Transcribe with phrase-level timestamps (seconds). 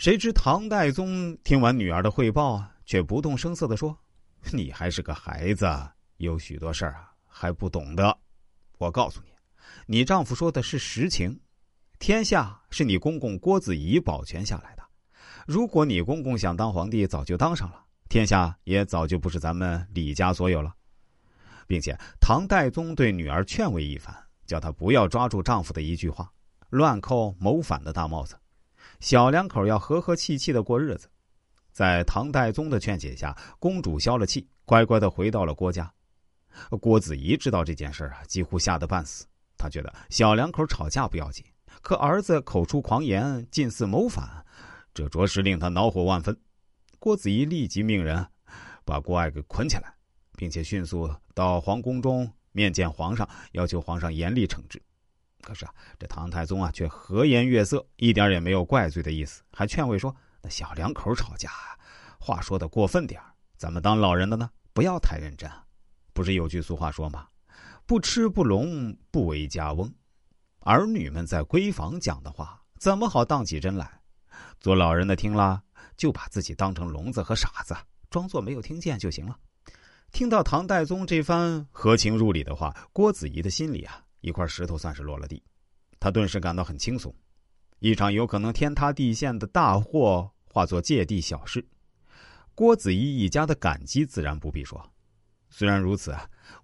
[0.00, 3.94] 谁知唐代宗听完女儿的汇报啊，却不动声色的说
[4.50, 5.66] ：“你还是个孩子，
[6.16, 8.18] 有许多事儿啊还不懂得。
[8.78, 9.30] 我告诉你，
[9.84, 11.38] 你丈夫说的是实情，
[11.98, 14.82] 天下是你公公郭子仪保全下来的。
[15.46, 20.74] 如果你公公想当皇帝，早就当上了，天下也早就不是咱们李家所有了。
[21.66, 26.32] 并且唐代宗对女儿劝慰一番，叫她不要抓住丈夫的一句话，
[26.70, 28.34] 乱扣谋反的大帽子。”
[29.00, 31.10] 小两口要和和气气的过日子，
[31.72, 35.90] 在唐代宗的劝解下，公主消了气，乖乖的回到了郭家。
[36.80, 39.26] 郭子仪知道这件事啊，几乎吓得半死。
[39.56, 41.44] 他觉得小两口吵架不要紧，
[41.80, 44.44] 可儿子口出狂言，近似谋反，
[44.92, 46.38] 这着实令他恼火万分。
[46.98, 48.26] 郭子仪立即命人
[48.84, 49.94] 把郭爱给捆起来，
[50.36, 54.82] 并且迅速到皇宫中面见皇上，要求皇上严厉惩治。
[55.42, 61.50] 可是啊，这唐太宗啊却和颜悦色，一点也没有怪罪的意思，还劝慰说：“那小两口吵架，
[62.18, 63.20] 话说的过分点
[63.56, 65.50] 咱们当老人的呢，不要太认真。
[66.12, 67.26] 不是有句俗话说吗？
[67.86, 69.92] 不吃不聋，不为家翁。
[70.60, 74.00] 儿女们在闺房讲的话，怎么好当起真来？
[74.60, 75.62] 做老人的听了，
[75.96, 77.74] 就把自己当成聋子和傻子，
[78.10, 79.38] 装作没有听见就行了。”
[80.12, 84.04] 听到唐太宗这番合情入理的话，郭子仪的心里啊。
[84.20, 85.42] 一块石头算是落了地，
[85.98, 87.14] 他顿时感到很轻松，
[87.78, 91.66] 一场有可能天塌地陷的大祸化作芥蒂小事。
[92.54, 94.92] 郭子仪一家的感激自然不必说。
[95.48, 96.14] 虽然如此，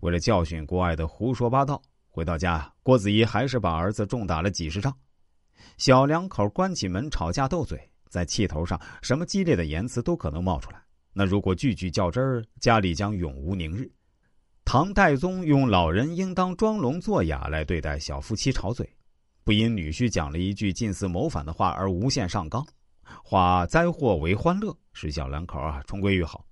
[0.00, 4.96] 为了教训郭爱的胡说八道，回到家，郭子仪还是把儿子重打了几十仗。
[5.78, 10.82] 小两口关起门吵架斗嘴，在气头上，什么激烈的言辞都可能冒出来。
[11.12, 13.90] 那如果句句较真儿，家里将永无宁日。
[14.66, 18.96] 唐太宗用“老人应当装聋作哑”来对待小夫妻吵嘴，
[19.44, 22.66] 不因女婿讲了一句近似谋反的话而无限上纲，
[23.22, 26.44] 化灾祸为欢乐，使小两口啊重归于好。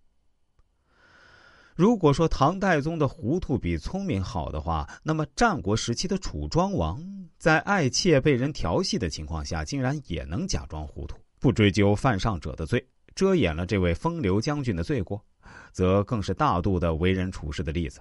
[1.75, 7.05] 如果说唐太宗的糊涂比聪明好的话，那么战国时期的楚庄王
[7.37, 15.21] 在爱妾被人调戏的情况下，竟然也能假装糊涂，不追究犯上者的罪，遮掩了这位风流将军的罪过。
[15.75, 18.01] 则更是大度的为人处事的例子。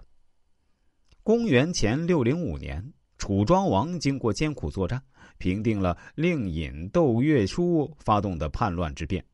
[1.23, 5.01] 公元前六零五年，楚庄王经过艰苦作战，
[5.39, 9.25] 平定了令尹窦月书发动的叛乱之变，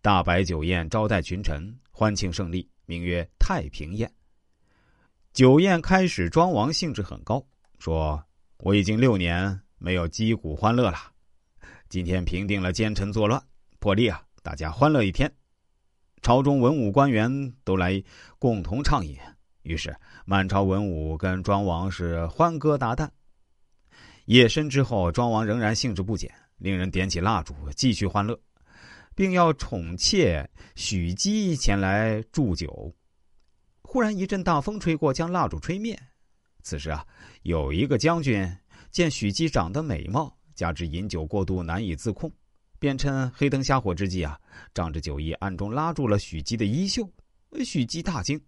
[0.00, 4.10] 大摆酒宴招待群臣，欢庆胜利，名曰太平宴。
[5.34, 7.44] 酒宴开始，庄王兴致很高，
[7.78, 8.24] 说
[8.64, 10.96] ：“我已经六年没有击鼓欢乐了，
[11.90, 13.40] 今天平定了奸臣作乱，
[13.78, 15.30] 破例啊，大家欢乐一天。”
[16.20, 18.02] 朝中文武官员都来
[18.38, 19.16] 共同畅饮，
[19.62, 23.08] 于是满朝文武跟庄王是欢歌达旦。
[24.26, 28.38] 夜深之后，庄王仍然兴致不减，令人点起蜡烛继续欢乐，
[29.14, 32.94] 并要宠妾许姬前来祝酒。
[33.80, 35.98] 忽然一阵大风吹过，将蜡烛吹灭。
[36.62, 37.06] 此时啊，
[37.42, 38.54] 有一个将军
[38.90, 42.30] 见许姬长得美貌，加之饮酒过度难以自控。
[42.78, 44.38] 便趁黑灯瞎火之际啊，
[44.72, 47.08] 仗着酒意暗中拉住了许姬的衣袖。
[47.64, 48.38] 许姬大惊，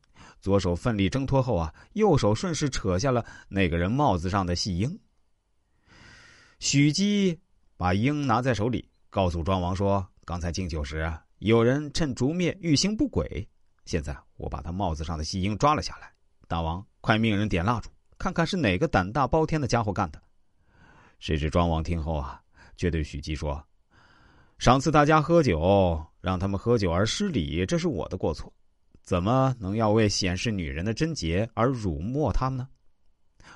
[0.41, 5.01] 左手奋力挣脱后啊，右手顺势扯下了那个人帽子上的细缨。
[6.59, 7.41] 许姬
[7.79, 13.49] 把缨拿在手里，告诉庄王说：“刚才敬酒时，有人趁烛灭欲行不轨，
[13.87, 16.13] 现在我把他帽子上的细缨抓了下来。
[16.47, 20.23] 大王快命人点蜡烛，看看是哪个胆大包天的家伙干的。”
[21.19, 22.43] 谁知庄王听后啊，
[22.77, 23.67] 却对许姬说。
[24.61, 28.53] 赏赐大家喝酒，让他们喝酒而失礼，这是我的过错，
[29.03, 32.69] 怎么能要为显示女人的贞洁而辱没他们呢？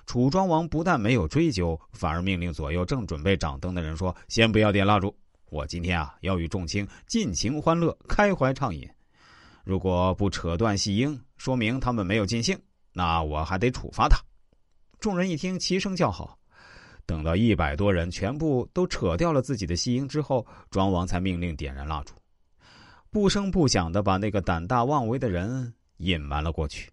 [0.07, 5.15] 楚庄王不但没有追究，反而命令左右正准备掌灯的人说：“先不要点蜡烛，
[5.51, 8.89] 我今天啊要与众卿尽情欢乐，开怀畅饮。
[9.63, 12.59] 如果不扯断细缨，说明他们没有尽兴，
[12.95, 14.17] 那我还得处罚他。”
[14.99, 16.39] 众人一听，齐声叫好。
[17.07, 22.15] 等到一百多人全部都扯掉了自己的细缨之后，庄王才命令点燃蜡烛，
[23.11, 26.91] 不声不响的把那个胆大妄为的人隐瞒了过去。